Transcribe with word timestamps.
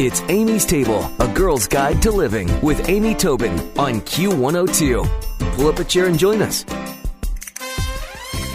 It's 0.00 0.22
Amy's 0.22 0.66
Table, 0.66 1.08
a 1.20 1.28
girl's 1.28 1.68
guide 1.68 2.02
to 2.02 2.10
living 2.10 2.50
with 2.62 2.88
Amy 2.88 3.14
Tobin 3.14 3.52
on 3.78 4.00
Q102. 4.00 5.54
Pull 5.54 5.68
up 5.68 5.78
a 5.78 5.84
chair 5.84 6.06
and 6.06 6.18
join 6.18 6.42
us. 6.42 6.64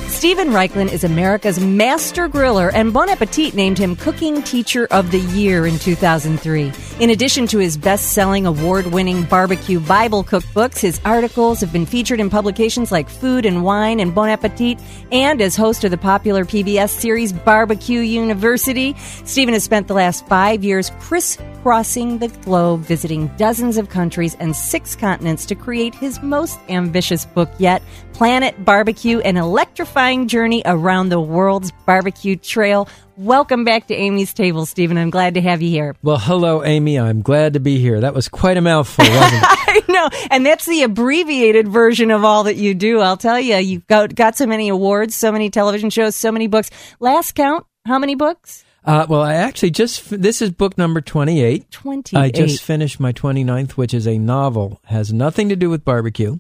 Stephen 0.09 0.49
Raichlen 0.49 0.91
is 0.91 1.05
America's 1.05 1.57
master 1.57 2.27
griller, 2.27 2.69
and 2.73 2.91
Bon 2.91 3.07
Appetit 3.07 3.53
named 3.53 3.77
him 3.77 3.95
Cooking 3.95 4.43
Teacher 4.43 4.85
of 4.91 5.11
the 5.11 5.19
Year 5.19 5.65
in 5.65 5.79
2003. 5.79 6.73
In 6.99 7.11
addition 7.11 7.47
to 7.47 7.59
his 7.59 7.77
best 7.77 8.11
selling, 8.11 8.45
award 8.45 8.87
winning 8.87 9.23
barbecue 9.23 9.79
Bible 9.79 10.21
cookbooks, 10.21 10.79
his 10.79 10.99
articles 11.05 11.61
have 11.61 11.71
been 11.71 11.85
featured 11.85 12.19
in 12.19 12.29
publications 12.29 12.91
like 12.91 13.07
Food 13.07 13.45
and 13.45 13.63
Wine 13.63 14.01
and 14.01 14.13
Bon 14.13 14.27
Appetit, 14.27 14.77
and 15.09 15.41
as 15.41 15.55
host 15.55 15.85
of 15.85 15.91
the 15.91 15.97
popular 15.97 16.43
PBS 16.43 16.89
series 16.89 17.31
Barbecue 17.31 18.01
University. 18.01 18.97
Stephen 19.23 19.53
has 19.53 19.63
spent 19.63 19.87
the 19.87 19.93
last 19.93 20.27
five 20.27 20.61
years 20.61 20.91
crisscrossing 20.99 22.17
the 22.17 22.27
globe, 22.27 22.81
visiting 22.81 23.27
dozens 23.37 23.77
of 23.77 23.87
countries 23.87 24.35
and 24.41 24.53
six 24.53 24.93
continents 24.93 25.45
to 25.45 25.55
create 25.55 25.95
his 25.95 26.21
most 26.21 26.59
ambitious 26.67 27.23
book 27.23 27.49
yet, 27.59 27.81
Planet 28.11 28.65
Barbecue, 28.65 29.19
an 29.19 29.37
electrifying 29.37 30.27
journey 30.27 30.61
around 30.65 31.07
the 31.07 31.21
world's 31.21 31.71
barbecue 31.85 32.35
trail. 32.35 32.89
Welcome 33.19 33.65
back 33.65 33.87
to 33.87 33.93
Amy's 33.93 34.33
Table, 34.33 34.65
Stephen. 34.65 34.97
I'm 34.97 35.09
glad 35.09 35.33
to 35.33 35.41
have 35.41 35.61
you 35.61 35.69
here. 35.69 35.93
Well, 36.01 36.17
hello, 36.17 36.63
Amy. 36.63 36.97
I'm 36.97 37.21
glad 37.21 37.51
to 37.51 37.59
be 37.59 37.77
here. 37.77 37.99
That 37.99 38.13
was 38.13 38.29
quite 38.29 38.55
a 38.55 38.61
mouthful, 38.61 39.03
wasn't 39.03 39.43
it? 39.43 39.43
I 39.49 39.81
know, 39.89 40.09
and 40.31 40.45
that's 40.45 40.65
the 40.65 40.83
abbreviated 40.83 41.67
version 41.67 42.11
of 42.11 42.23
all 42.23 42.45
that 42.45 42.55
you 42.55 42.73
do. 42.73 43.01
I'll 43.01 43.17
tell 43.17 43.37
you, 43.37 43.57
you've 43.57 43.85
got, 43.87 44.15
got 44.15 44.37
so 44.37 44.45
many 44.45 44.69
awards, 44.69 45.15
so 45.15 45.33
many 45.33 45.49
television 45.49 45.89
shows, 45.89 46.15
so 46.15 46.31
many 46.31 46.47
books. 46.47 46.69
Last 47.01 47.35
count, 47.35 47.65
how 47.85 47.99
many 47.99 48.15
books? 48.15 48.63
Uh, 48.85 49.05
well, 49.09 49.21
I 49.21 49.33
actually 49.33 49.71
just, 49.71 50.09
this 50.09 50.41
is 50.41 50.51
book 50.51 50.77
number 50.77 51.01
28. 51.01 51.69
28. 51.69 52.17
I 52.17 52.31
just 52.31 52.63
finished 52.63 53.01
my 53.01 53.11
29th, 53.11 53.71
which 53.71 53.93
is 53.93 54.07
a 54.07 54.17
novel. 54.17 54.79
Has 54.85 55.11
nothing 55.11 55.49
to 55.49 55.57
do 55.57 55.69
with 55.69 55.83
barbecue. 55.83 56.39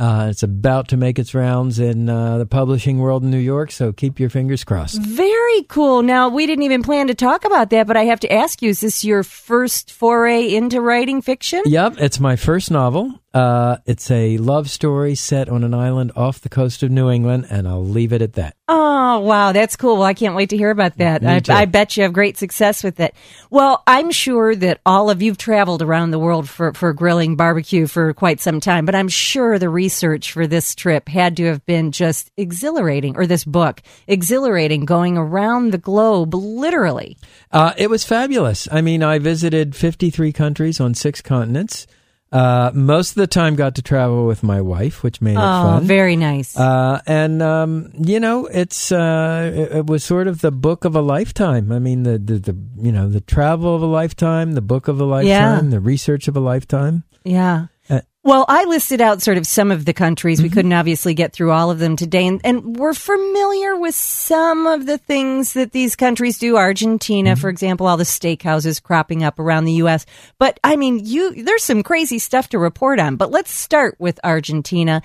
Uh, 0.00 0.28
it's 0.30 0.42
about 0.42 0.88
to 0.88 0.96
make 0.96 1.18
its 1.18 1.34
rounds 1.34 1.78
in 1.78 2.08
uh, 2.08 2.38
the 2.38 2.46
publishing 2.46 3.00
world 3.00 3.22
in 3.22 3.30
New 3.30 3.36
York, 3.36 3.70
so 3.70 3.92
keep 3.92 4.18
your 4.18 4.30
fingers 4.30 4.64
crossed. 4.64 4.98
Very 5.02 5.62
cool. 5.64 6.02
Now, 6.02 6.30
we 6.30 6.46
didn't 6.46 6.64
even 6.64 6.82
plan 6.82 7.08
to 7.08 7.14
talk 7.14 7.44
about 7.44 7.68
that, 7.68 7.86
but 7.86 7.98
I 7.98 8.04
have 8.04 8.20
to 8.20 8.32
ask 8.32 8.62
you, 8.62 8.70
is 8.70 8.80
this 8.80 9.04
your 9.04 9.22
first 9.22 9.92
foray 9.92 10.54
into 10.54 10.80
writing 10.80 11.20
fiction? 11.20 11.60
Yep, 11.66 11.96
it's 11.98 12.18
my 12.18 12.36
first 12.36 12.70
novel. 12.70 13.19
Uh, 13.32 13.76
it's 13.86 14.10
a 14.10 14.36
love 14.38 14.68
story 14.68 15.14
set 15.14 15.48
on 15.48 15.62
an 15.62 15.72
island 15.72 16.10
off 16.16 16.40
the 16.40 16.48
coast 16.48 16.82
of 16.82 16.90
New 16.90 17.08
England, 17.08 17.46
and 17.48 17.68
I'll 17.68 17.84
leave 17.84 18.12
it 18.12 18.22
at 18.22 18.32
that. 18.32 18.56
Oh, 18.66 19.20
wow. 19.20 19.52
That's 19.52 19.76
cool. 19.76 19.94
Well, 19.94 20.04
I 20.04 20.14
can't 20.14 20.34
wait 20.34 20.50
to 20.50 20.56
hear 20.56 20.70
about 20.70 20.96
that. 20.98 21.24
I, 21.24 21.62
I, 21.62 21.64
bet 21.66 21.96
you 21.96 22.02
have 22.02 22.12
great 22.12 22.38
success 22.38 22.82
with 22.82 22.98
it. 22.98 23.14
Well, 23.48 23.82
I'm 23.86 24.10
sure 24.10 24.56
that 24.56 24.80
all 24.84 25.10
of 25.10 25.22
you've 25.22 25.38
traveled 25.38 25.80
around 25.80 26.10
the 26.10 26.18
world 26.18 26.48
for, 26.48 26.72
for 26.74 26.92
grilling 26.92 27.36
barbecue 27.36 27.86
for 27.86 28.12
quite 28.14 28.40
some 28.40 28.58
time, 28.60 28.84
but 28.84 28.96
I'm 28.96 29.08
sure 29.08 29.58
the 29.58 29.68
research 29.68 30.32
for 30.32 30.48
this 30.48 30.74
trip 30.74 31.08
had 31.08 31.36
to 31.36 31.44
have 31.46 31.64
been 31.66 31.92
just 31.92 32.32
exhilarating, 32.36 33.16
or 33.16 33.26
this 33.26 33.44
book, 33.44 33.80
exhilarating, 34.08 34.84
going 34.84 35.16
around 35.16 35.72
the 35.72 35.78
globe, 35.78 36.34
literally. 36.34 37.16
Uh, 37.52 37.74
it 37.76 37.90
was 37.90 38.04
fabulous. 38.04 38.66
I 38.72 38.80
mean, 38.80 39.04
I 39.04 39.20
visited 39.20 39.76
53 39.76 40.32
countries 40.32 40.80
on 40.80 40.94
six 40.94 41.20
continents. 41.20 41.86
Uh, 42.32 42.70
most 42.74 43.10
of 43.10 43.16
the 43.16 43.26
time 43.26 43.56
got 43.56 43.74
to 43.74 43.82
travel 43.82 44.24
with 44.24 44.44
my 44.44 44.60
wife, 44.60 45.02
which 45.02 45.20
made 45.20 45.32
it 45.32 45.38
oh, 45.38 45.62
fun. 45.78 45.84
very 45.84 46.14
nice. 46.14 46.56
Uh, 46.56 47.00
and 47.04 47.42
um, 47.42 47.90
you 47.98 48.20
know, 48.20 48.46
it's 48.46 48.92
uh, 48.92 49.50
it, 49.52 49.78
it, 49.78 49.86
was 49.86 50.04
sort 50.04 50.28
of 50.28 50.40
the 50.40 50.52
book 50.52 50.84
of 50.84 50.94
a 50.94 51.00
lifetime. 51.00 51.72
I 51.72 51.80
mean, 51.80 52.04
the, 52.04 52.18
the, 52.18 52.38
the 52.38 52.56
you 52.76 52.92
know 52.92 53.08
the 53.08 53.20
travel 53.20 53.74
of 53.74 53.82
a 53.82 53.86
lifetime, 53.86 54.52
the 54.52 54.60
book 54.60 54.86
of 54.86 55.00
a 55.00 55.04
lifetime, 55.04 55.64
yeah. 55.64 55.70
the 55.70 55.80
research 55.80 56.28
of 56.28 56.36
a 56.36 56.40
lifetime. 56.40 57.02
Yeah. 57.24 57.66
Well, 58.22 58.44
I 58.48 58.64
listed 58.64 59.00
out 59.00 59.22
sort 59.22 59.38
of 59.38 59.46
some 59.46 59.70
of 59.70 59.86
the 59.86 59.94
countries. 59.94 60.42
We 60.42 60.48
mm-hmm. 60.48 60.54
couldn't 60.54 60.72
obviously 60.74 61.14
get 61.14 61.32
through 61.32 61.52
all 61.52 61.70
of 61.70 61.78
them 61.78 61.96
today. 61.96 62.26
And, 62.26 62.38
and, 62.44 62.76
we're 62.76 62.92
familiar 62.92 63.76
with 63.78 63.94
some 63.94 64.66
of 64.66 64.84
the 64.84 64.98
things 64.98 65.54
that 65.54 65.72
these 65.72 65.96
countries 65.96 66.38
do. 66.38 66.58
Argentina, 66.58 67.30
mm-hmm. 67.30 67.40
for 67.40 67.48
example, 67.48 67.86
all 67.86 67.96
the 67.96 68.04
steakhouses 68.04 68.82
cropping 68.82 69.24
up 69.24 69.38
around 69.38 69.64
the 69.64 69.72
U.S. 69.74 70.04
But 70.38 70.60
I 70.62 70.76
mean, 70.76 71.00
you, 71.02 71.44
there's 71.44 71.64
some 71.64 71.82
crazy 71.82 72.18
stuff 72.18 72.50
to 72.50 72.58
report 72.58 73.00
on. 73.00 73.16
But 73.16 73.30
let's 73.30 73.50
start 73.50 73.96
with 73.98 74.20
Argentina 74.22 75.00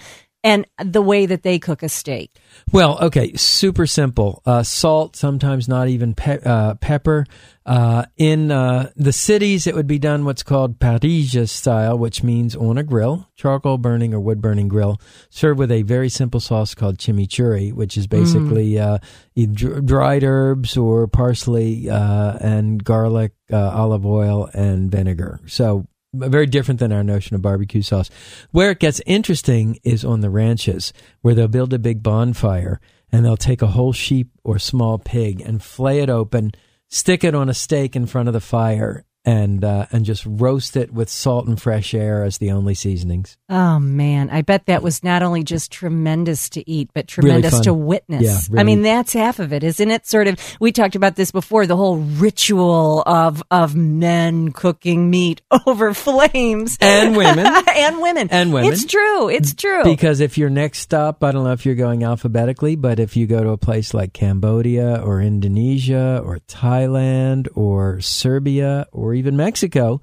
and 0.45 0.67
the 0.77 1.01
way 1.01 1.25
that 1.25 1.41
they 1.41 1.57
cook 1.57 1.81
a 1.81 1.89
steak. 1.89 2.37
Well, 2.71 2.99
okay, 3.01 3.33
super 3.33 3.87
simple. 3.87 4.43
Uh, 4.45 4.61
salt, 4.61 5.15
sometimes 5.15 5.67
not 5.67 5.87
even 5.87 6.13
pe- 6.13 6.43
uh, 6.45 6.75
pepper. 6.75 7.25
Uh, 7.65 8.05
in 8.15 8.51
uh, 8.51 8.91
the 8.95 9.11
cities, 9.11 9.65
it 9.65 9.73
would 9.73 9.87
be 9.87 9.97
done 9.97 10.23
what's 10.23 10.43
called 10.43 10.77
parrilla 10.77 11.49
style, 11.49 11.97
which 11.97 12.21
means 12.21 12.55
on 12.55 12.77
a 12.77 12.83
grill, 12.83 13.27
charcoal 13.35 13.79
burning 13.79 14.13
or 14.13 14.19
wood 14.19 14.39
burning 14.39 14.67
grill, 14.67 15.01
served 15.31 15.57
with 15.57 15.71
a 15.71 15.81
very 15.81 16.09
simple 16.09 16.39
sauce 16.39 16.75
called 16.75 16.99
chimichurri, 16.99 17.73
which 17.73 17.97
is 17.97 18.05
basically 18.05 18.73
mm. 18.73 19.01
Uh, 19.35 19.81
dried 19.81 20.23
herbs 20.23 20.77
or 20.77 21.07
parsley 21.07 21.89
uh, 21.89 22.37
and 22.39 22.83
garlic, 22.83 23.31
olive 23.51 24.05
oil, 24.05 24.47
and 24.53 24.91
vinegar. 24.91 25.39
So 25.47 25.87
very 26.15 26.45
different 26.45 26.79
than 26.79 26.91
our 26.91 27.03
notion 27.03 27.35
of 27.35 27.41
barbecue 27.41 27.81
sauce. 27.81 28.09
Where 28.51 28.71
it 28.71 28.79
gets 28.79 29.01
interesting 29.05 29.79
is 29.83 30.03
on 30.03 30.21
the 30.21 30.29
ranches, 30.29 30.93
where 31.21 31.35
they'll 31.35 31.47
build 31.47 31.73
a 31.73 31.79
big 31.79 32.01
bonfire 32.03 32.79
and 33.11 33.23
they'll 33.23 33.37
take 33.37 33.61
a 33.61 33.67
whole 33.67 33.93
sheep 33.93 34.29
or 34.43 34.59
small 34.59 34.97
pig 34.97 35.41
and 35.41 35.63
flay 35.63 35.99
it 35.99 36.09
open, 36.09 36.51
stick 36.89 37.23
it 37.23 37.35
on 37.35 37.49
a 37.49 37.53
stake 37.53 37.95
in 37.95 38.05
front 38.05 38.27
of 38.27 38.33
the 38.33 38.41
fire, 38.41 39.05
and 39.25 39.63
uh, 39.63 39.87
and 39.91 40.05
just 40.05 40.25
roast 40.25 40.77
it 40.77 40.93
with 40.93 41.09
salt 41.09 41.47
and 41.47 41.59
fresh 41.59 41.93
air 41.93 42.23
as 42.23 42.37
the 42.37 42.51
only 42.51 42.75
seasonings. 42.75 43.37
Oh 43.49 43.79
man, 43.79 44.29
I 44.29 44.43
bet 44.43 44.67
that 44.67 44.83
was 44.83 45.03
not 45.03 45.23
only 45.23 45.43
just 45.43 45.71
tremendous 45.71 46.49
to 46.49 46.69
eat, 46.69 46.91
but 46.93 47.07
tremendous 47.07 47.53
really 47.53 47.63
to 47.63 47.73
witness. 47.73 48.21
Yeah, 48.21 48.37
really. 48.49 48.61
I 48.61 48.63
mean, 48.63 48.81
that's 48.83 49.13
half 49.13 49.39
of 49.39 49.51
it, 49.51 49.63
isn't 49.63 49.89
it? 49.89 50.05
Sort 50.05 50.27
of. 50.27 50.39
We 50.59 50.71
talked 50.71 50.95
about 50.95 51.15
this 51.15 51.31
before. 51.31 51.65
The 51.65 51.75
whole 51.75 51.97
ritual 51.97 53.01
of 53.05 53.41
of 53.49 53.75
men 53.75 54.51
cooking 54.51 55.09
meat 55.09 55.41
over 55.65 55.93
flames 55.93 56.77
and 56.79 57.17
women 57.17 57.45
and 57.75 58.01
women 58.01 58.29
and 58.29 58.53
women. 58.53 58.71
It's 58.71 58.85
true. 58.85 59.29
It's 59.29 59.55
true. 59.55 59.83
Because 59.83 60.19
if 60.19 60.37
your 60.37 60.49
next 60.49 60.79
stop, 60.79 61.23
I 61.23 61.31
don't 61.31 61.43
know 61.43 61.53
if 61.53 61.65
you're 61.65 61.75
going 61.75 62.03
alphabetically, 62.03 62.75
but 62.75 62.99
if 62.99 63.17
you 63.17 63.25
go 63.25 63.43
to 63.43 63.49
a 63.49 63.57
place 63.57 63.93
like 63.93 64.13
Cambodia 64.13 65.01
or 65.03 65.19
Indonesia 65.19 66.21
or 66.23 66.39
Thailand 66.47 67.47
or 67.55 67.99
Serbia 68.01 68.87
or 68.91 69.14
even 69.15 69.35
Mexico, 69.37 70.01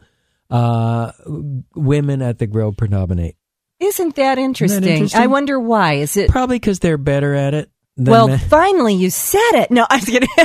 uh, 0.50 1.12
women 1.74 2.22
at 2.22 2.38
the 2.38 2.46
grill 2.46 2.72
predominate. 2.72 3.36
Isn't 3.80 4.14
that 4.16 4.38
interesting? 4.38 4.76
Isn't 4.78 4.84
that 4.84 4.90
interesting? 4.90 5.20
I 5.20 5.26
wonder 5.26 5.58
why. 5.58 5.94
Is 5.94 6.16
it 6.16 6.30
probably 6.30 6.56
because 6.56 6.78
they're 6.78 6.98
better 6.98 7.34
at 7.34 7.54
it? 7.54 7.70
Well, 7.96 8.28
men. 8.28 8.38
finally 8.38 8.94
you 8.94 9.10
said 9.10 9.52
it. 9.54 9.70
No, 9.70 9.86
I'm 9.90 10.00
kidding. 10.00 10.28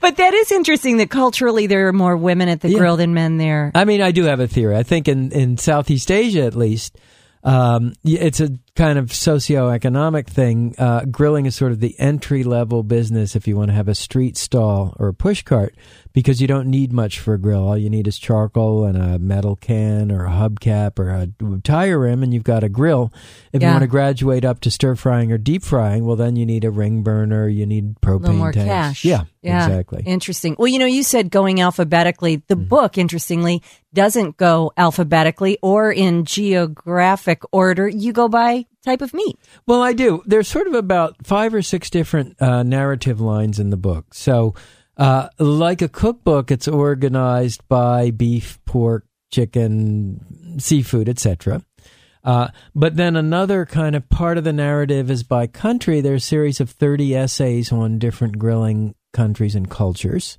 but 0.00 0.16
that 0.16 0.34
is 0.34 0.50
interesting 0.50 0.96
that 0.96 1.10
culturally 1.10 1.66
there 1.66 1.88
are 1.88 1.92
more 1.92 2.16
women 2.16 2.48
at 2.48 2.60
the 2.60 2.70
Yeah. 2.70 2.78
grill 2.78 2.96
than 2.96 3.14
men 3.14 3.36
there. 3.36 3.70
I 3.74 3.84
mean, 3.84 4.00
I 4.00 4.10
do 4.12 4.24
have 4.24 4.40
a 4.40 4.48
theory. 4.48 4.76
I 4.76 4.82
think 4.82 5.08
in, 5.08 5.30
in 5.32 5.56
Southeast 5.58 6.10
Asia, 6.10 6.42
at 6.42 6.56
least, 6.56 6.98
um, 7.44 7.92
it's 8.02 8.40
a 8.40 8.50
kind 8.74 8.98
of 8.98 9.06
socioeconomic 9.06 10.26
thing. 10.26 10.74
Uh, 10.78 11.04
grilling 11.04 11.46
is 11.46 11.54
sort 11.54 11.72
of 11.72 11.80
the 11.80 11.98
entry 12.00 12.42
level 12.42 12.82
business 12.82 13.36
if 13.36 13.46
you 13.46 13.56
want 13.56 13.68
to 13.68 13.74
have 13.74 13.88
a 13.88 13.94
street 13.94 14.36
stall 14.36 14.96
or 14.98 15.08
a 15.08 15.14
push 15.14 15.42
cart 15.42 15.76
because 16.12 16.40
you 16.40 16.46
don't 16.46 16.66
need 16.68 16.92
much 16.92 17.18
for 17.20 17.34
a 17.34 17.38
grill. 17.38 17.66
All 17.68 17.76
you 17.76 17.90
need 17.90 18.08
is 18.08 18.18
charcoal 18.18 18.84
and 18.84 18.96
a 18.96 19.18
metal 19.18 19.56
can 19.56 20.10
or 20.10 20.24
a 20.26 20.30
hubcap 20.30 20.98
or 20.98 21.10
a 21.10 21.28
tire 21.62 21.98
rim, 22.00 22.22
and 22.22 22.32
you've 22.34 22.44
got 22.44 22.64
a 22.64 22.68
grill. 22.68 23.12
If 23.52 23.62
you 23.62 23.68
want 23.68 23.82
to 23.82 23.86
graduate 23.88 24.44
up 24.44 24.60
to 24.60 24.70
stir 24.70 24.94
frying 24.94 25.30
or 25.32 25.38
deep 25.38 25.62
frying, 25.62 26.04
well, 26.06 26.16
then 26.16 26.36
you 26.36 26.44
need 26.46 26.64
a 26.64 26.70
ring 26.70 27.02
burner. 27.02 27.48
You 27.48 27.66
need 27.66 28.00
propane 28.00 28.36
more 28.36 28.52
tanks. 28.52 28.68
cash. 28.68 29.04
Yeah, 29.04 29.24
Yeah. 29.42 29.64
exactly. 29.66 30.02
Interesting. 30.06 30.56
Well, 30.58 30.68
you 30.68 30.78
know, 30.78 30.86
you 30.86 31.02
said 31.02 31.30
going 31.30 31.60
alphabetically. 31.60 32.42
The 32.48 32.56
Mm. 32.56 32.68
book, 32.68 32.98
interestingly, 32.98 33.62
doesn't 33.94 34.36
go 34.36 34.72
alphabetically 34.76 35.58
or 35.62 35.90
in 35.90 36.24
geographic 36.24 37.42
order. 37.52 37.88
You 37.88 38.12
go 38.12 38.28
by 38.28 38.66
type 38.84 39.00
of 39.02 39.12
meat. 39.14 39.36
Well, 39.66 39.82
I 39.82 39.92
do. 39.92 40.22
There's 40.26 40.48
sort 40.48 40.66
of 40.66 40.74
about 40.74 41.16
five 41.26 41.54
or 41.54 41.62
six 41.62 41.90
different 41.90 42.40
uh, 42.40 42.62
narrative 42.62 43.20
lines 43.20 43.58
in 43.58 43.70
the 43.70 43.76
book. 43.76 44.14
So, 44.14 44.54
uh, 44.98 45.28
like 45.38 45.80
a 45.80 45.88
cookbook, 45.88 46.50
it's 46.50 46.68
organized 46.68 47.66
by 47.68 48.10
beef, 48.10 48.58
pork, 48.64 49.06
chicken, 49.32 50.58
seafood, 50.58 51.08
etc. 51.08 51.62
Uh, 52.24 52.48
but 52.74 52.96
then 52.96 53.16
another 53.16 53.64
kind 53.64 53.94
of 53.94 54.08
part 54.08 54.38
of 54.38 54.44
the 54.44 54.52
narrative 54.52 55.10
is 55.10 55.22
by 55.22 55.46
country. 55.46 56.00
There's 56.00 56.24
a 56.24 56.26
series 56.26 56.60
of 56.60 56.70
30 56.70 57.14
essays 57.14 57.72
on 57.72 57.98
different 57.98 58.38
grilling 58.38 58.94
countries 59.12 59.54
and 59.54 59.70
cultures. 59.70 60.36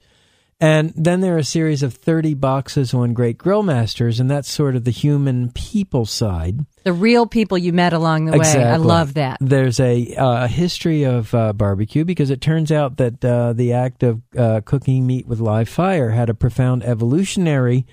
And 0.62 0.92
then 0.94 1.22
there 1.22 1.36
are 1.36 1.40
a 1.40 1.44
series 1.44 1.84
of 1.84 1.94
30 1.94 2.34
boxes 2.34 2.94
on 2.94 3.14
Great 3.14 3.38
Grill 3.38 3.64
Masters, 3.64 4.20
and 4.20 4.30
that's 4.30 4.52
sort 4.52 4.76
of 4.76 4.84
the 4.84 4.92
human 4.92 5.52
people 5.52 6.06
side. 6.06 6.60
The 6.84 6.92
real 6.92 7.26
people 7.26 7.58
you 7.58 7.72
met 7.72 7.94
along 7.94 8.26
the 8.26 8.38
way. 8.38 8.64
I 8.66 8.76
love 8.76 9.14
that. 9.14 9.38
There's 9.40 9.80
a 9.80 10.14
uh, 10.16 10.48
history 10.48 11.04
of 11.04 11.34
uh, 11.34 11.54
barbecue 11.54 12.04
because 12.04 12.30
it 12.30 12.42
turns 12.42 12.74
out 12.74 12.98
that 12.98 13.24
uh, 13.24 13.54
the 13.54 13.72
act 13.72 14.04
of 14.04 14.22
uh, 14.38 14.60
cooking 14.66 15.08
meat 15.08 15.28
with 15.28 15.40
live 15.40 15.70
fire 15.70 16.10
had 16.10 16.30
a 16.30 16.34
profound 16.34 16.84
evolutionary 16.84 17.86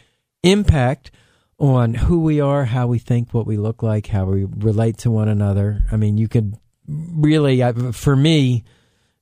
impact 0.43 1.13
on 1.59 1.95
who 1.95 2.21
we 2.21 2.41
are, 2.41 2.65
how 2.65 2.89
we 2.89 2.99
think, 2.99 3.33
what 3.33 3.47
we 3.47 3.57
look 3.57 3.81
like, 3.81 4.09
how 4.09 4.25
we 4.25 4.45
relate 4.45 4.99
to 4.99 5.11
one 5.11 5.29
another. 5.29 5.85
I 5.93 5.97
mean, 5.97 6.19
you 6.19 6.27
could 6.27 6.57
really, 6.89 7.63
for 7.93 8.17
me, 8.17 8.65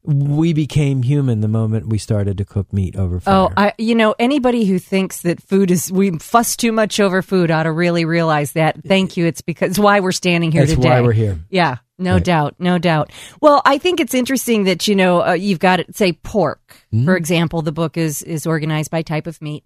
we 0.04 0.52
became 0.52 1.02
human 1.02 1.40
the 1.40 1.48
moment 1.48 1.88
we 1.88 1.96
started 1.98 2.36
to 2.38 2.44
cook 2.44 2.72
meat 2.72 2.94
over 2.94 3.20
fire. 3.20 3.34
Oh, 3.34 3.52
I, 3.56 3.72
you 3.78 3.94
know, 3.94 4.14
anybody 4.18 4.66
who 4.66 4.78
thinks 4.78 5.22
that 5.22 5.42
food 5.42 5.70
is, 5.70 5.90
we 5.90 6.18
fuss 6.18 6.56
too 6.56 6.72
much 6.72 7.00
over 7.00 7.22
food 7.22 7.50
ought 7.50 7.62
to 7.62 7.72
really 7.72 8.04
realize 8.04 8.52
that. 8.52 8.82
Thank 8.84 9.16
you. 9.16 9.24
It's 9.26 9.40
because, 9.40 9.70
it's 9.70 9.78
why 9.78 10.00
we're 10.00 10.12
standing 10.12 10.52
here 10.52 10.62
That's 10.66 10.74
today. 10.76 10.88
why 10.90 11.00
we're 11.00 11.12
here. 11.12 11.38
Yeah, 11.48 11.78
no 11.98 12.14
Right. 12.14 12.24
doubt, 12.24 12.56
no 12.58 12.76
doubt. 12.78 13.12
Well, 13.40 13.62
I 13.64 13.78
think 13.78 13.98
it's 13.98 14.12
interesting 14.14 14.64
that 14.64 14.86
you 14.86 14.94
know 14.94 15.22
uh, 15.24 15.32
you've 15.32 15.58
got 15.60 15.80
say 15.94 16.12
pork, 16.12 16.60
Mm-hmm. 16.92 17.06
for 17.06 17.16
example. 17.16 17.62
The 17.62 17.72
book 17.72 17.96
is 17.96 18.22
is 18.22 18.46
organized 18.46 18.90
by 18.90 19.02
type 19.02 19.26
of 19.26 19.40
meat. 19.40 19.64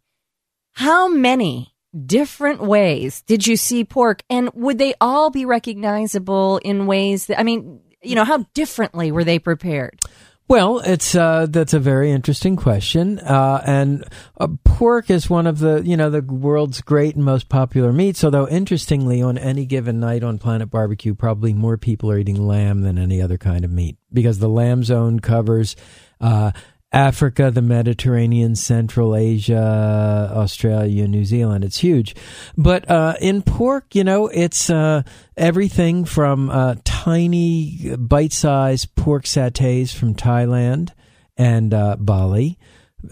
How 0.75 1.08
many 1.08 1.75
different 2.06 2.61
ways 2.62 3.23
did 3.23 3.46
you 3.46 3.56
see 3.56 3.82
pork, 3.85 4.23
and 4.31 4.50
would 4.55 4.79
they 4.79 4.94
all 5.00 5.31
be 5.31 5.44
recognizable 5.44 6.58
in 6.58 6.87
ways 6.87 7.26
that 7.26 7.40
I 7.40 7.43
mean, 7.43 7.81
you 8.02 8.14
know, 8.14 8.25
how 8.25 8.46
differently 8.55 9.11
were 9.11 9.25
they 9.25 9.38
prepared? 9.38 9.99
Well, 10.49 10.79
it's 10.79 11.15
uh, 11.15 11.47
that's 11.50 11.75
a 11.75 11.79
very 11.79 12.11
interesting 12.11 12.56
question, 12.56 13.19
uh, 13.19 13.62
and 13.67 14.03
uh, 14.41 14.49
pork 14.65 15.11
is 15.11 15.29
one 15.29 15.47
of 15.47 15.59
the 15.59 15.83
you 15.85 15.95
know 15.95 16.09
the 16.09 16.23
world's 16.23 16.81
great 16.81 17.15
and 17.17 17.25
most 17.25 17.50
popular 17.50 17.93
meats. 17.93 18.25
Although 18.25 18.49
interestingly, 18.49 19.21
on 19.21 19.37
any 19.37 19.67
given 19.67 20.00
night 20.00 20.25
on 20.25 20.39
Planet 20.39 20.71
Barbecue, 20.71 21.15
probably 21.15 21.53
more 21.53 21.77
people 21.77 22.11
are 22.11 22.17
eating 22.17 22.49
lamb 22.49 22.81
than 22.81 22.97
any 22.97 23.21
other 23.21 23.37
kind 23.37 23.62
of 23.62 23.71
meat 23.71 23.99
because 24.11 24.39
the 24.39 24.49
lamb 24.49 24.85
zone 24.85 25.21
covers. 25.21 25.77
Africa, 26.93 27.50
the 27.50 27.62
Mediterranean, 27.62 28.55
Central 28.55 29.14
Asia, 29.14 30.32
Australia, 30.35 31.06
New 31.06 31.25
Zealand. 31.25 31.64
It's 31.64 31.79
huge. 31.79 32.17
But 32.56 32.90
uh, 32.90 33.14
in 33.20 33.43
pork, 33.43 33.94
you 33.94 34.05
know, 34.05 34.29
it's 34.29 34.70
uh, 34.70 35.02
everything 35.37 36.05
from 36.06 36.49
uh, 36.49 36.76
tiny, 36.85 37.94
bite 37.99 38.32
sized 38.32 38.94
pork 38.94 39.25
satays 39.25 39.94
from 39.94 40.14
Thailand 40.14 40.93
and 41.37 41.75
uh, 41.75 41.96
Bali. 41.99 42.58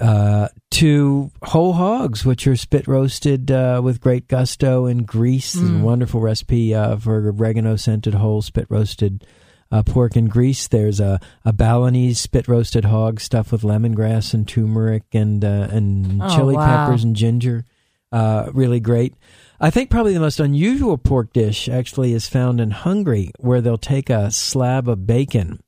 Uh, 0.00 0.48
to 0.72 1.30
whole 1.44 1.72
hogs, 1.74 2.24
which 2.24 2.46
are 2.48 2.56
spit 2.56 2.88
roasted 2.88 3.52
uh, 3.52 3.80
with 3.82 4.00
great 4.00 4.26
gusto 4.26 4.86
in. 4.86 5.06
There's 5.06 5.70
a 5.80 5.84
wonderful 5.84 6.20
recipe 6.20 6.74
uh, 6.74 6.96
for 6.96 7.28
oregano 7.28 7.76
scented 7.76 8.14
whole 8.14 8.42
spit 8.42 8.66
roasted 8.68 9.24
uh, 9.72 9.82
pork 9.82 10.16
and 10.16 10.30
Greece. 10.30 10.68
There's 10.68 11.00
a, 11.00 11.20
a 11.44 11.52
Balinese 11.52 12.20
spit 12.20 12.48
roasted 12.48 12.84
hog 12.86 13.20
stuffed 13.20 13.52
with 13.52 13.62
lemongrass 13.62 14.32
and 14.34 14.46
turmeric 14.46 15.04
and 15.12 15.44
uh, 15.44 15.68
and 15.70 16.22
Oh, 16.22 16.36
chili 16.36 16.54
wow. 16.56 16.86
peppers 16.86 17.04
and 17.04 17.16
ginger. 17.16 17.64
Uh, 18.12 18.50
really 18.52 18.80
great. 18.80 19.14
I 19.60 19.70
think 19.70 19.90
probably 19.90 20.14
the 20.14 20.20
most 20.20 20.38
unusual 20.38 20.98
pork 20.98 21.32
dish 21.32 21.68
actually 21.68 22.12
is 22.12 22.28
found 22.28 22.60
in 22.60 22.70
Hungary, 22.70 23.32
where 23.38 23.60
they'll 23.60 23.78
take 23.78 24.10
a 24.10 24.30
slab 24.30 24.88
of 24.88 25.06
bacon 25.06 25.60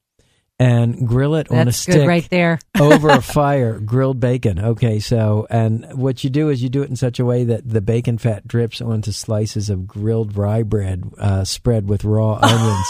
and 0.60 1.06
grill 1.06 1.34
it 1.36 1.48
on 1.50 1.58
a 1.58 1.64
That's 1.66 1.78
stick 1.78 2.06
right 2.06 2.28
there. 2.30 2.58
over 2.80 3.08
a 3.08 3.22
fire, 3.22 3.78
grilled 3.78 4.20
bacon. 4.20 4.58
Okay, 4.58 4.98
so 5.00 5.46
and 5.50 5.86
what 5.94 6.22
you 6.24 6.30
do 6.30 6.48
is 6.48 6.62
you 6.62 6.68
do 6.68 6.82
it 6.82 6.90
in 6.90 6.96
such 6.96 7.18
a 7.18 7.24
way 7.24 7.44
that 7.44 7.68
the 7.68 7.80
bacon 7.80 8.18
fat 8.18 8.46
drips 8.46 8.80
onto 8.80 9.10
slices 9.12 9.70
of 9.70 9.86
grilled 9.86 10.36
rye 10.36 10.62
bread 10.64 11.04
uh, 11.18 11.44
spread 11.44 11.88
with 11.88 12.04
raw 12.04 12.34
onions. 12.42 12.86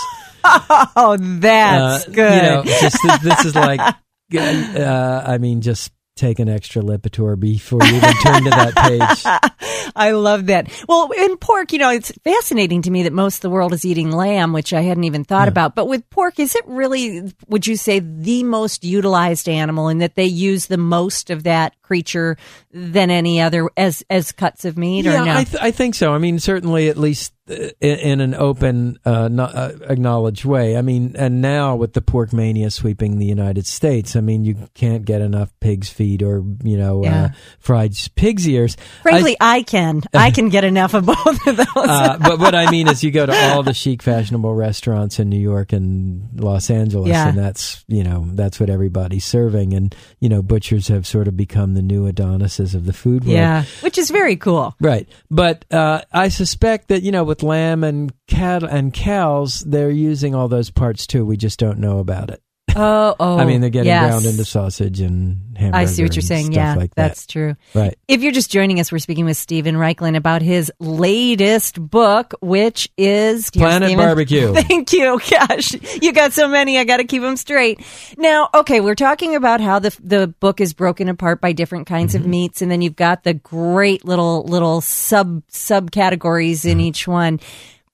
Oh, 0.96 1.16
that's 1.18 2.06
Uh, 2.06 2.10
good. 2.10 2.34
You 2.34 2.42
know, 2.42 2.62
just 2.64 2.98
this 3.22 3.44
is 3.44 3.54
like, 3.54 3.80
uh, 4.36 5.22
I 5.26 5.38
mean, 5.38 5.60
just 5.60 5.92
take 6.16 6.40
an 6.40 6.48
extra 6.48 6.82
Lipitor 6.82 7.38
before 7.38 7.80
you 7.84 7.94
even 7.94 8.12
turn 8.14 8.42
to 8.44 8.50
that 8.50 8.74
page. 8.74 9.92
I 9.96 10.10
love 10.10 10.46
that. 10.46 10.68
Well, 10.88 11.10
in 11.16 11.36
pork, 11.36 11.72
you 11.72 11.78
know, 11.78 11.90
it's 11.90 12.10
fascinating 12.24 12.82
to 12.82 12.90
me 12.90 13.04
that 13.04 13.12
most 13.12 13.36
of 13.36 13.40
the 13.42 13.50
world 13.50 13.72
is 13.72 13.84
eating 13.84 14.10
lamb, 14.10 14.52
which 14.52 14.72
I 14.72 14.80
hadn't 14.80 15.04
even 15.04 15.22
thought 15.24 15.46
about. 15.46 15.76
But 15.76 15.86
with 15.86 16.08
pork, 16.10 16.40
is 16.40 16.56
it 16.56 16.64
really, 16.66 17.32
would 17.46 17.66
you 17.68 17.76
say, 17.76 18.00
the 18.00 18.42
most 18.42 18.84
utilized 18.84 19.48
animal 19.48 19.88
in 19.88 19.98
that 19.98 20.16
they 20.16 20.24
use 20.26 20.66
the 20.66 20.76
most 20.76 21.30
of 21.30 21.44
that 21.44 21.80
creature 21.82 22.36
than 22.72 23.10
any 23.10 23.40
other 23.40 23.70
as 23.76 24.02
as 24.10 24.32
cuts 24.32 24.64
of 24.64 24.76
meat 24.76 25.04
yeah, 25.04 25.22
or 25.22 25.24
no? 25.24 25.36
I, 25.36 25.44
th- 25.44 25.62
I 25.62 25.70
think 25.70 25.94
so. 25.94 26.12
I 26.12 26.18
mean, 26.18 26.40
certainly 26.40 26.88
at 26.88 26.96
least 26.98 27.32
uh, 27.32 27.37
in, 27.80 28.20
an 28.20 28.34
open, 28.34 28.98
uh, 29.04 29.28
not, 29.28 29.54
uh, 29.54 29.72
acknowledged 29.88 30.44
way. 30.44 30.76
I 30.76 30.82
mean, 30.82 31.14
and 31.18 31.40
now 31.40 31.76
with 31.76 31.92
the 31.94 32.00
pork 32.02 32.32
mania 32.32 32.70
sweeping 32.70 33.18
the 33.18 33.26
United 33.26 33.66
States, 33.66 34.16
I 34.16 34.20
mean, 34.20 34.44
you 34.44 34.56
can't 34.74 35.04
get 35.04 35.20
enough 35.20 35.50
pig's 35.60 35.88
feet 35.88 36.22
or 36.22 36.44
you 36.62 36.76
know 36.76 37.02
Yeah. 37.04 37.24
uh, 37.24 37.28
fried 37.58 37.94
pig's 38.14 38.46
ears. 38.48 38.76
Frankly, 39.02 39.36
I, 39.40 39.62
can. 39.62 40.02
I 40.14 40.30
can 40.30 40.48
get 40.48 40.64
enough 40.64 40.94
of 40.94 41.06
both 41.06 41.46
of 41.46 41.56
those. 41.56 41.66
Uh, 41.88 42.18
but 42.18 42.38
what 42.38 42.54
I 42.54 42.70
mean 42.70 42.86
is, 42.88 43.02
you 43.02 43.10
go 43.10 43.24
to 43.26 43.32
all 43.32 43.62
the 43.62 43.72
chic, 43.72 44.02
fashionable 44.02 44.54
restaurants 44.54 45.18
in 45.18 45.28
New 45.30 45.38
York 45.40 45.72
and 45.72 46.28
Los 46.40 46.70
Angeles, 46.70 47.08
Yeah. 47.08 47.28
and 47.28 47.38
that's 47.38 47.84
you 47.88 48.04
know 48.04 48.26
that's 48.32 48.60
what 48.60 48.68
everybody's 48.68 49.24
serving, 49.24 49.72
and 49.74 49.94
you 50.20 50.28
know 50.28 50.42
butchers 50.42 50.88
have 50.88 51.06
sort 51.06 51.28
of 51.28 51.36
become 51.36 51.74
the 51.74 51.82
new 51.82 52.06
Adonises 52.06 52.74
of 52.74 52.84
the 52.84 52.92
food 52.92 53.24
world. 53.24 53.34
yeah, 53.36 53.64
which 53.80 53.96
is 53.96 54.10
very 54.10 54.36
cool. 54.36 54.74
Right, 54.80 55.08
but 55.30 55.64
uh, 55.72 56.02
I 56.12 56.28
suspect 56.28 56.88
that 56.88 57.02
you 57.02 57.10
know 57.12 57.24
with 57.24 57.37
lamb 57.42 57.84
and 57.84 58.12
cattle 58.26 58.68
and 58.68 58.92
cows, 58.92 59.60
they're 59.66 59.90
using 59.90 60.34
all 60.34 60.48
those 60.48 60.70
parts 60.70 61.06
too. 61.06 61.24
We 61.24 61.36
just 61.36 61.58
don't 61.58 61.78
know 61.78 61.98
about 61.98 62.30
it. 62.30 62.42
Oh, 62.76 63.16
oh. 63.18 63.38
I 63.38 63.44
mean, 63.44 63.60
they're 63.60 63.70
getting 63.70 63.86
yes. 63.86 64.10
ground 64.10 64.24
into 64.26 64.44
sausage 64.44 65.00
and 65.00 65.56
hamburger. 65.56 65.76
I 65.76 65.84
see 65.86 66.02
what 66.02 66.14
you're 66.14 66.22
saying. 66.22 66.52
Yeah, 66.52 66.74
like 66.74 66.94
that's 66.94 67.26
true. 67.26 67.56
Right. 67.74 67.98
If 68.08 68.22
you're 68.22 68.32
just 68.32 68.50
joining 68.50 68.78
us, 68.80 68.92
we're 68.92 68.98
speaking 68.98 69.24
with 69.24 69.36
Stephen 69.36 69.74
Raichlen 69.76 70.16
about 70.16 70.42
his 70.42 70.70
latest 70.78 71.80
book, 71.80 72.34
which 72.40 72.88
is 72.96 73.50
Planet. 73.50 73.96
Barbecue. 73.96 74.52
Thank 74.54 74.92
you. 74.92 75.20
Gosh, 75.30 75.74
you 76.02 76.12
got 76.12 76.32
so 76.32 76.46
many. 76.48 76.78
I 76.78 76.84
got 76.84 76.98
to 76.98 77.04
keep 77.04 77.22
them 77.22 77.36
straight. 77.36 77.80
Now, 78.16 78.48
okay, 78.54 78.80
we're 78.80 78.94
talking 78.94 79.34
about 79.34 79.60
how 79.60 79.78
the 79.78 79.96
the 80.02 80.28
book 80.40 80.60
is 80.60 80.74
broken 80.74 81.08
apart 81.08 81.40
by 81.40 81.52
different 81.52 81.86
kinds 81.86 82.14
Mm-hmm. 82.14 82.22
of 82.24 82.28
meats, 82.28 82.62
and 82.62 82.70
then 82.70 82.80
you've 82.82 82.96
got 82.96 83.24
the 83.24 83.34
great 83.34 84.04
little 84.04 84.44
little 84.44 84.80
sub 84.80 85.42
subcategories 85.48 86.64
in 86.64 86.78
Mm-hmm. 86.78 86.80
each 86.80 87.08
one. 87.08 87.40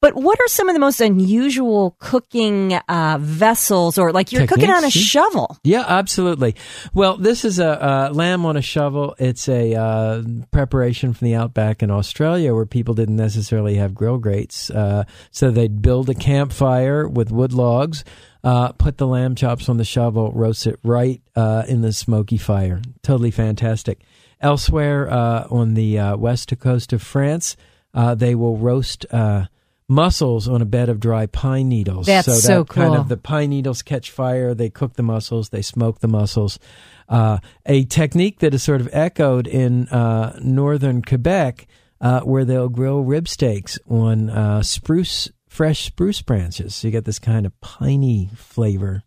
But 0.05 0.17
what 0.17 0.39
are 0.39 0.49
some 0.49 0.69
of 0.69 0.75
the 0.75 0.81
most 0.81 1.01
unusual 1.01 1.97
cooking 1.99 2.75
uh, 2.75 3.17
vessels, 3.19 3.97
or 3.97 4.13
like 4.13 4.33
you're 4.33 4.47
cooking 4.47 4.69
on 4.69 4.85
a 4.85 4.89
yeah. 4.89 4.91
shovel? 4.91 5.57
Yeah, 5.65 5.83
absolutely. 5.89 6.57
Well, 6.93 7.17
this 7.17 7.43
is 7.43 7.59
a 7.59 7.83
uh, 7.83 8.11
lamb 8.13 8.45
on 8.45 8.59
a 8.59 8.61
shovel. 8.61 9.15
It's 9.19 9.49
a 9.49 9.75
uh, 9.75 10.23
preparation 10.51 11.15
from 11.15 11.25
the 11.25 11.37
outback 11.37 11.83
in 11.83 11.91
Australia 11.91 12.55
where 12.55 12.67
people 12.67 12.93
didn't 12.93 13.17
necessarily 13.17 13.77
have 13.77 13.95
grill 13.95 14.19
grates. 14.19 14.69
Uh, 14.69 15.05
so 15.31 15.51
they'd 15.51 15.81
build 15.81 16.11
a 16.11 16.15
campfire 16.15 17.09
with 17.09 17.33
wood 17.33 17.55
logs, 17.55 18.05
uh, 18.43 18.73
put 18.73 18.99
the 18.99 19.07
lamb 19.07 19.35
chops 19.35 19.71
on 19.71 19.79
the 19.79 19.87
shovel, 19.87 20.33
roast 20.33 20.67
it 20.67 20.79
right 20.85 21.23
uh, 21.35 21.63
in 21.67 21.81
the 21.81 21.95
smoky 21.95 22.37
fire. 22.37 22.83
Totally 23.01 23.31
fantastic. 23.31 24.03
Elsewhere 24.39 25.11
uh, 25.11 25.47
on 25.49 25.73
the 25.73 25.99
uh, 25.99 26.17
west 26.19 26.53
coast 26.61 26.93
of 26.93 27.01
France, 27.01 27.57
uh, 27.95 28.15
they 28.15 28.35
will 28.35 28.59
roast. 28.59 29.07
Mussels 29.89 30.49
on 30.49 30.63
a 30.63 30.65
bed 30.65 30.89
of 30.89 30.99
dry 30.99 31.27
pine 31.27 31.69
needles. 31.69 32.07
That's 32.07 32.27
so, 32.27 32.33
so 32.35 32.63
that 32.63 32.69
kind 32.69 32.95
of 32.95 33.09
the 33.09 33.17
pine 33.19 33.51
needles 33.51 33.83
catch 33.83 34.11
fire. 34.11 34.55
They 34.55 34.71
cook 34.71 34.95
the 34.95 35.03
mussels. 35.03 35.51
They 35.51 35.63
smoke 35.63 36.01
the 36.01 36.09
mussels. 36.09 36.59
Uh, 37.09 37.39
a 37.67 37.85
technique 37.85 38.39
that 38.39 38.55
is 38.55 38.63
sort 38.63 38.81
of 38.81 38.89
echoed 38.93 39.47
in 39.47 39.89
uh, 39.89 40.39
northern 40.43 41.03
Quebec, 41.03 41.67
uh, 42.01 42.21
where 42.21 42.47
they'll 42.47 42.71
grill 42.71 43.03
rib 43.03 43.29
steaks 43.29 43.79
on 43.87 44.31
uh, 44.31 44.63
spruce, 44.63 45.31
fresh 45.49 45.85
spruce 45.85 46.23
branches. 46.23 46.75
So 46.75 46.89
you 46.89 46.93
get 46.93 47.05
this 47.05 47.19
kind 47.19 47.45
of 47.45 47.61
piney 47.61 48.31
flavor. 48.35 49.03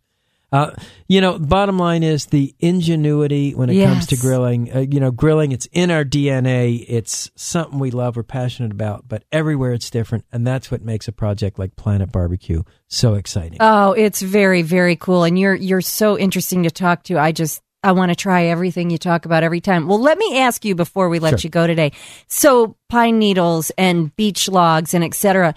Uh, 0.50 0.72
you 1.08 1.20
know, 1.20 1.38
bottom 1.38 1.78
line 1.78 2.04
is 2.04 2.28
the 2.28 2.56
ingenuity 2.60 3.54
when 3.54 3.70
it 3.70 3.84
comes 3.84 4.08
to 4.08 4.16
grilling. 4.16 4.74
Uh, 4.74 4.80
you 4.80 5.00
know, 5.00 5.12
grilling, 5.12 5.52
it's 5.52 5.68
in 5.74 5.92
our 5.92 6.06
DNA. 6.06 6.86
It's 6.88 7.30
something 7.36 7.80
we 7.80 7.92
love, 7.92 8.16
we're 8.16 8.24
passionate 8.24 8.72
about, 8.72 9.08
but 9.10 9.24
everywhere 9.32 9.74
it's 9.74 9.90
different. 9.90 10.24
And 10.32 10.48
that's 10.48 10.72
what 10.72 10.82
makes 10.82 11.08
a 11.10 11.12
project 11.12 11.60
like 11.60 11.76
Planet 11.76 12.12
Barbecue 12.12 12.64
so 12.88 13.16
exciting. 13.16 13.58
Oh, 13.60 13.92
it's 13.92 14.22
very, 14.22 14.62
very 14.62 14.96
cool. 14.96 15.26
And 15.26 15.38
you're 15.38 15.56
you're 15.56 15.82
so 15.82 16.18
interesting 16.18 16.64
to 16.64 16.72
talk 16.72 17.04
to. 17.04 17.20
I 17.20 17.34
just 17.34 17.62
I 17.84 17.92
want 17.92 18.12
to 18.12 18.16
try 18.16 18.46
everything 18.46 18.90
you 18.90 18.98
talk 18.98 19.26
about 19.26 19.44
every 19.44 19.60
time. 19.62 19.88
Well, 19.88 20.00
let 20.02 20.18
me 20.18 20.40
ask 20.40 20.64
you 20.64 20.76
before 20.76 21.10
we 21.10 21.20
let 21.20 21.42
Sure. 21.42 21.48
you 21.48 21.50
go 21.50 21.68
today. 21.68 21.92
So 22.28 22.78
pine 22.90 23.20
needles 23.20 23.70
and 23.78 24.16
beach 24.16 24.48
logs 24.48 24.94
and 24.94 25.04
etc. 25.04 25.56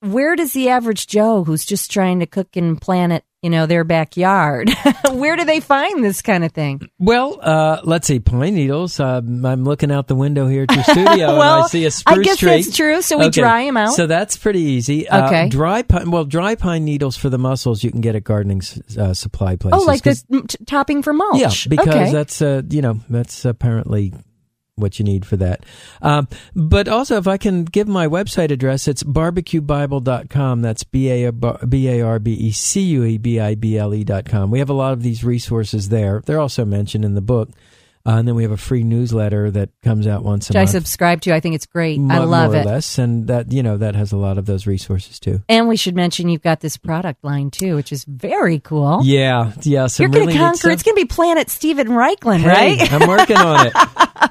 Where 0.00 0.36
does 0.36 0.52
the 0.52 0.68
average 0.68 1.06
Joe 1.06 1.44
who's 1.44 1.64
just 1.64 1.90
trying 1.90 2.20
to 2.20 2.26
cook 2.26 2.56
in 2.56 2.76
Planet 2.76 3.24
you 3.42 3.50
know, 3.50 3.66
their 3.66 3.84
backyard. 3.84 4.70
Where 5.10 5.36
do 5.36 5.44
they 5.44 5.60
find 5.60 6.04
this 6.04 6.20
kind 6.22 6.44
of 6.44 6.52
thing? 6.52 6.80
Well, 6.98 7.38
uh, 7.40 7.80
let's 7.84 8.06
see, 8.06 8.20
pine 8.20 8.54
needles. 8.54 9.00
Uh, 9.00 9.22
I'm 9.24 9.64
looking 9.64 9.90
out 9.90 10.08
the 10.08 10.14
window 10.14 10.46
here 10.46 10.64
at 10.68 10.74
your 10.74 10.84
studio 10.84 11.38
well, 11.38 11.56
and 11.56 11.64
I 11.64 11.66
see 11.68 11.84
a 11.86 11.90
spruce 11.90 12.14
tree 12.16 12.22
I 12.22 12.24
guess 12.24 12.36
tree. 12.38 12.50
that's 12.62 12.76
true. 12.76 13.02
So 13.02 13.18
we 13.18 13.24
Okay, 13.26 13.40
dry 13.40 13.64
them 13.64 13.76
out. 13.76 13.94
So 13.94 14.06
that's 14.06 14.36
pretty 14.36 14.60
easy. 14.60 15.08
Okay. 15.08 15.44
Uh, 15.44 15.48
dry 15.48 15.82
pine. 15.82 16.10
Well, 16.10 16.24
dry 16.24 16.54
pine 16.54 16.84
needles 16.84 17.16
for 17.16 17.30
the 17.30 17.38
mussels 17.38 17.82
you 17.82 17.90
can 17.90 18.00
get 18.00 18.14
at 18.14 18.24
gardening 18.24 18.60
uh, 18.98 19.14
supply 19.14 19.56
places. 19.56 19.82
oh, 19.82 19.86
like 19.86 20.02
this 20.02 20.22
t- 20.22 20.64
topping 20.66 21.02
for 21.02 21.12
mulch. 21.12 21.40
Yeah, 21.40 21.50
because 21.68 21.88
okay. 21.88 22.12
that's 22.12 22.42
uh, 22.42 22.62
you 22.68 22.82
know 22.82 23.00
that's 23.08 23.44
apparently 23.44 24.12
what 24.80 24.98
you 24.98 25.04
need 25.04 25.24
for 25.24 25.36
that. 25.36 25.64
Um, 26.02 26.28
but 26.54 26.88
also, 26.88 27.16
if 27.16 27.28
I 27.28 27.36
can 27.36 27.64
give 27.64 27.88
my 27.88 28.06
website 28.06 28.50
address, 28.50 28.88
it's 28.88 29.02
barbecuebible.com. 29.02 30.62
That's 30.62 30.84
b 30.84 31.10
a 31.10 31.32
b 31.32 31.88
a 31.88 32.00
r 32.00 32.18
b 32.18 32.32
e 32.32 32.50
c 32.50 32.80
u 32.80 33.04
e 33.04 33.18
b 33.18 33.38
i 33.40 33.54
b 33.54 33.78
l 33.78 33.94
e 33.94 34.04
dot 34.04 34.24
com. 34.24 34.50
We 34.50 34.58
have 34.58 34.70
a 34.70 34.74
lot 34.74 34.92
of 34.92 35.02
these 35.02 35.24
resources 35.24 35.88
there. 35.88 36.22
They're 36.24 36.40
also 36.40 36.64
mentioned 36.64 37.04
in 37.04 37.14
the 37.14 37.20
book. 37.20 37.50
Uh, 38.06 38.12
and 38.12 38.26
then 38.26 38.34
we 38.34 38.42
have 38.42 38.52
a 38.52 38.56
free 38.56 38.82
newsletter 38.82 39.50
that 39.50 39.68
comes 39.82 40.06
out 40.06 40.24
once 40.24 40.48
a 40.48 40.52
Which 40.52 40.56
I 40.56 40.64
subscribe 40.64 41.20
to. 41.22 41.34
I 41.34 41.40
think 41.40 41.54
it's 41.54 41.66
great. 41.66 42.00
I 42.08 42.18
love 42.20 42.54
it. 42.54 42.64
less, 42.64 42.96
and 42.96 43.26
that 43.26 43.52
you 43.52 43.62
know 43.62 43.76
that 43.76 43.94
has 43.94 44.10
a 44.10 44.16
lot 44.16 44.38
of 44.38 44.46
those 44.46 44.66
resources 44.66 45.20
too. 45.20 45.42
And 45.50 45.68
we 45.68 45.76
should 45.76 45.94
mention 45.94 46.30
you've 46.30 46.40
got 46.40 46.60
this 46.60 46.78
product 46.78 47.22
line 47.22 47.50
too, 47.50 47.76
which 47.76 47.92
is 47.92 48.04
very 48.04 48.58
cool. 48.58 49.00
Yeah, 49.04 49.52
yeah. 49.62 49.86
Some 49.86 50.04
You're 50.04 50.12
going 50.12 50.28
to 50.28 50.34
conquer. 50.34 50.70
It's 50.70 50.82
going 50.82 50.96
to 50.96 51.02
be 51.02 51.04
Planet 51.04 51.50
Stephen 51.50 51.88
Raichlen, 51.88 52.38
Hey, 52.38 52.76
right? 52.78 52.92
I'm 52.92 53.06
working 53.06 53.36
on 53.36 53.66
it. 53.66 53.74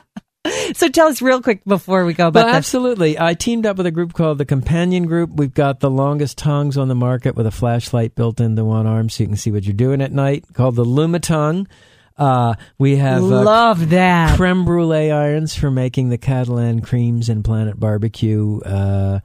so 0.75 0.87
tell 0.89 1.07
us 1.07 1.21
real 1.21 1.41
quick 1.41 1.63
before 1.65 2.05
we 2.05 2.13
go 2.13 2.27
about 2.27 2.45
Well, 2.45 2.55
absolutely. 2.55 3.19
I 3.19 3.33
teamed 3.33 3.65
up 3.65 3.77
with 3.77 3.85
a 3.85 3.91
group 3.91 4.13
called 4.13 4.37
the 4.37 4.45
Companion 4.45 5.05
Group. 5.05 5.31
We've 5.31 5.53
got 5.53 5.79
the 5.79 5.89
longest 5.89 6.37
tongues 6.37 6.77
on 6.77 6.87
the 6.87 6.95
market 6.95 7.35
with 7.35 7.45
a 7.47 7.51
flashlight 7.51 8.15
built 8.15 8.39
into 8.39 8.63
one 8.65 8.87
arm 8.87 9.09
so 9.09 9.23
you 9.23 9.27
can 9.27 9.37
see 9.37 9.51
what 9.51 9.63
you're 9.63 9.73
doing 9.73 10.01
at 10.01 10.11
night, 10.11 10.45
called 10.53 10.75
the 10.75 10.85
Lumatongue. 10.85 11.67
Uh, 12.17 12.55
we 12.77 12.97
have 12.97 13.21
uh, 13.23 13.25
Love 13.25 13.91
that. 13.91 14.35
creme 14.35 14.65
brulee 14.65 15.09
irons 15.09 15.55
for 15.55 15.71
making 15.71 16.09
the 16.09 16.17
Catalan 16.17 16.81
creams 16.81 17.29
and 17.29 17.45
Planet 17.45 17.79
Barbecue. 17.79 18.59
Uh, 18.59 19.19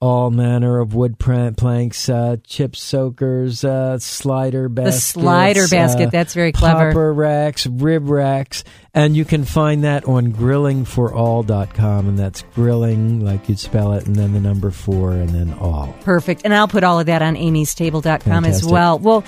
all 0.00 0.30
manner 0.30 0.78
of 0.78 0.94
wood 0.94 1.18
plant 1.18 1.56
planks, 1.56 2.08
uh, 2.08 2.36
chip 2.44 2.76
soakers, 2.76 3.64
uh, 3.64 3.98
slider 3.98 4.64
the 4.64 4.68
baskets. 4.68 5.04
slider 5.06 5.68
basket. 5.68 6.08
uh, 6.08 6.10
that's 6.10 6.34
very 6.34 6.52
clever. 6.52 6.90
popper 6.90 7.12
racks, 7.12 7.66
rib 7.66 8.08
racks, 8.08 8.62
and 8.92 9.16
you 9.16 9.24
can 9.24 9.44
find 9.44 9.84
that 9.84 10.04
on 10.04 10.32
grilling4all.com, 10.32 12.08
and 12.08 12.18
that's 12.18 12.42
grilling 12.54 13.24
like 13.24 13.48
you'd 13.48 13.58
spell 13.58 13.94
it, 13.94 14.06
and 14.06 14.16
then 14.16 14.34
the 14.34 14.40
number 14.40 14.70
four, 14.70 15.12
and 15.12 15.30
then 15.30 15.54
all. 15.54 15.94
Perfect. 16.02 16.42
And 16.44 16.54
I'll 16.54 16.68
put 16.68 16.84
all 16.84 17.00
of 17.00 17.06
that 17.06 17.22
on 17.22 17.34
amystable.com 17.34 18.44
as 18.44 18.64
well. 18.64 18.98
Well, 18.98 19.24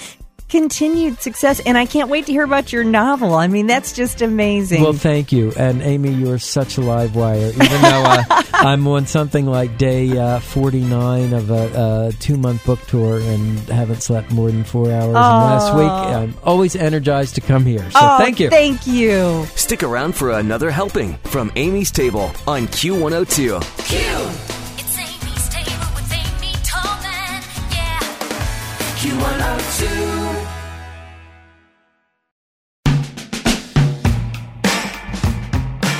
continued 0.48 1.20
success. 1.20 1.60
And 1.60 1.76
I 1.76 1.86
can't 1.86 2.08
wait 2.08 2.26
to 2.26 2.32
hear 2.32 2.44
about 2.44 2.72
your 2.72 2.84
novel. 2.84 3.34
I 3.34 3.48
mean, 3.48 3.66
that's 3.66 3.92
just 3.92 4.22
amazing. 4.22 4.82
Well, 4.82 4.92
thank 4.92 5.32
you. 5.32 5.52
And 5.56 5.82
Amy, 5.82 6.10
you're 6.12 6.38
such 6.38 6.78
a 6.78 6.80
live 6.80 7.14
wire. 7.14 7.48
Even 7.48 7.82
though 7.82 8.04
uh, 8.04 8.22
I'm 8.52 8.86
on 8.88 9.06
something 9.06 9.46
like 9.46 9.78
day 9.78 10.16
uh, 10.16 10.40
49 10.40 11.32
of 11.32 11.50
a, 11.50 12.08
a 12.08 12.12
two 12.18 12.36
month 12.36 12.64
book 12.64 12.80
tour 12.86 13.18
and 13.20 13.58
haven't 13.68 14.02
slept 14.02 14.30
more 14.30 14.50
than 14.50 14.64
four 14.64 14.90
hours 14.90 15.08
in 15.08 15.12
the 15.12 15.18
last 15.18 15.74
week, 15.74 15.90
I'm 15.90 16.34
always 16.44 16.76
energized 16.76 17.34
to 17.36 17.40
come 17.40 17.64
here. 17.64 17.90
So 17.90 17.98
oh, 18.00 18.18
thank 18.18 18.40
you. 18.40 18.50
Thank 18.50 18.86
you. 18.86 19.46
Stick 19.54 19.82
around 19.82 20.14
for 20.14 20.32
another 20.32 20.70
helping 20.70 21.14
from 21.24 21.52
Amy's 21.56 21.90
Table 21.90 22.32
on 22.46 22.66
Q102. 22.68 23.58
It's 23.90 24.47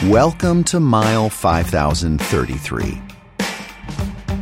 Welcome 0.09 0.65
to 0.65 0.81
mile 0.81 1.29
5033. 1.29 3.03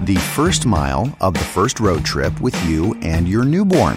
The 0.04 0.14
first 0.14 0.64
mile 0.64 1.12
of 1.20 1.35
the 1.35 1.40
first 1.40 1.80
road 1.80 2.04
trip 2.04 2.40
with 2.40 2.54
you 2.66 2.94
and 3.02 3.26
your 3.26 3.44
newborn. 3.44 3.96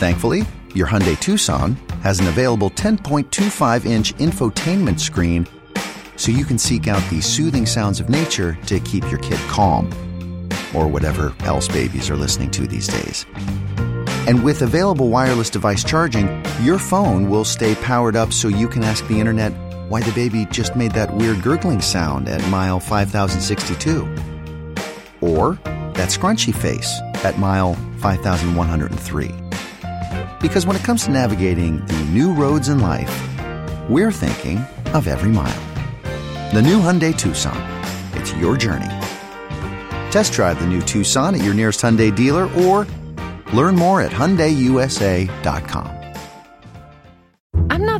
Thankfully, 0.00 0.46
your 0.72 0.86
Hyundai 0.86 1.20
Tucson 1.20 1.76
has 2.02 2.20
an 2.20 2.28
available 2.28 2.70
10.25 2.70 3.84
inch 3.84 4.14
infotainment 4.14 4.98
screen 4.98 5.46
so 6.16 6.32
you 6.32 6.46
can 6.46 6.56
seek 6.56 6.88
out 6.88 7.02
the 7.10 7.20
soothing 7.20 7.66
sounds 7.66 8.00
of 8.00 8.08
nature 8.08 8.56
to 8.64 8.80
keep 8.80 9.04
your 9.10 9.20
kid 9.20 9.38
calm, 9.48 9.92
or 10.74 10.88
whatever 10.88 11.34
else 11.40 11.68
babies 11.68 12.08
are 12.08 12.16
listening 12.16 12.50
to 12.52 12.66
these 12.66 12.88
days. 12.88 13.26
And 14.26 14.42
with 14.42 14.62
available 14.62 15.10
wireless 15.10 15.50
device 15.50 15.84
charging, 15.84 16.42
your 16.62 16.78
phone 16.78 17.28
will 17.28 17.44
stay 17.44 17.74
powered 17.74 18.16
up 18.16 18.32
so 18.32 18.48
you 18.48 18.68
can 18.68 18.84
ask 18.84 19.06
the 19.06 19.20
internet 19.20 19.52
why 19.88 20.00
the 20.00 20.12
baby 20.12 20.46
just 20.50 20.76
made 20.76 20.92
that 20.92 21.14
weird 21.14 21.42
gurgling 21.42 21.80
sound 21.80 22.28
at 22.28 22.46
mile 22.48 22.80
5062. 22.80 24.02
Or 25.20 25.54
that 25.94 26.10
scrunchy 26.10 26.54
face 26.54 27.00
at 27.24 27.38
mile 27.38 27.74
5103. 27.98 29.32
Because 30.40 30.66
when 30.66 30.76
it 30.76 30.84
comes 30.84 31.04
to 31.04 31.10
navigating 31.10 31.84
the 31.86 32.04
new 32.10 32.34
roads 32.34 32.68
in 32.68 32.80
life, 32.80 33.28
we're 33.88 34.12
thinking 34.12 34.58
of 34.92 35.08
every 35.08 35.30
mile. 35.30 35.62
The 36.52 36.62
new 36.62 36.78
Hyundai 36.78 37.16
Tucson. 37.16 37.56
It's 38.14 38.32
your 38.34 38.56
journey. 38.56 38.86
Test 40.10 40.32
drive 40.32 40.60
the 40.60 40.66
new 40.66 40.82
Tucson 40.82 41.34
at 41.34 41.42
your 41.42 41.54
nearest 41.54 41.80
Hyundai 41.80 42.14
dealer 42.14 42.52
or 42.54 42.86
learn 43.52 43.76
more 43.76 44.00
at 44.00 44.12
HyundaiUSA.com. 44.12 45.95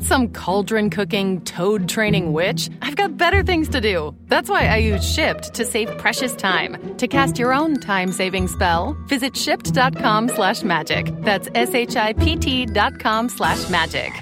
Some 0.07 0.29
cauldron 0.29 0.91
cooking, 0.91 1.41
toad 1.41 1.89
training 1.89 2.33
witch. 2.33 2.71
I've 2.81 2.95
got 2.95 3.17
better 3.17 3.43
things 3.43 3.69
to 3.71 3.81
do. 3.81 4.15
That's 4.29 4.49
why 4.49 4.67
I 4.67 4.77
use 4.77 5.03
Shipt 5.03 5.55
to 5.55 5.65
save 5.65 5.89
precious 5.99 6.37
time. 6.37 6.95
To 6.99 7.09
cast 7.09 7.41
your 7.41 7.53
own 7.53 7.81
time-saving 7.81 8.47
spell, 8.47 8.97
visit 9.09 9.33
shipt.com 9.33 10.29
slash 10.29 10.63
magic. 10.63 11.13
That's 11.23 11.49
S-H-I-P-T 11.57 12.67
dot 12.67 13.01
com 13.01 13.29
slash 13.29 13.69
magic. 13.69 14.13